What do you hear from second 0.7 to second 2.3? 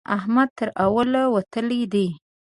اول وتلی دی.